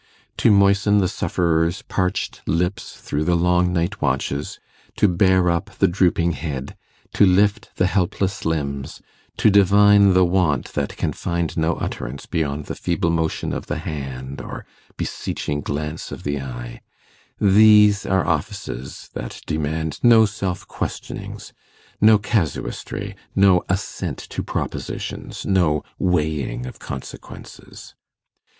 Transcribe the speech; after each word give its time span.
To 0.37 0.49
moisten 0.49 0.97
the 0.97 1.07
sufferer's 1.07 1.83
parched 1.83 2.41
lips 2.47 2.95
through 2.99 3.23
the 3.23 3.35
long 3.35 3.71
night 3.71 4.01
watches, 4.01 4.59
to 4.95 5.07
bear 5.07 5.47
up 5.51 5.77
the 5.77 5.87
drooping 5.87 6.31
head, 6.31 6.75
to 7.13 7.23
lift 7.23 7.69
the 7.75 7.85
helpless 7.85 8.43
limbs, 8.43 9.03
to 9.37 9.51
divine 9.51 10.13
the 10.15 10.25
want 10.25 10.73
that 10.73 10.97
can 10.97 11.13
find 11.13 11.55
no 11.55 11.73
utterance 11.75 12.25
beyond 12.25 12.65
the 12.65 12.73
feeble 12.73 13.11
motion 13.11 13.53
of 13.53 13.67
the 13.67 13.77
hand 13.77 14.41
or 14.41 14.65
beseeching 14.97 15.61
glance 15.61 16.11
of 16.11 16.23
the 16.23 16.41
eye 16.41 16.81
these 17.39 18.03
are 18.03 18.25
offices 18.25 19.11
that 19.13 19.41
demand 19.45 19.99
no 20.01 20.25
self 20.25 20.67
questionings, 20.67 21.53
no 22.01 22.17
casuistry, 22.17 23.15
no 23.35 23.63
assent 23.69 24.17
to 24.17 24.41
propositions, 24.41 25.45
no 25.45 25.83
weighing 25.99 26.65
of 26.65 26.79
consequences. 26.79 27.93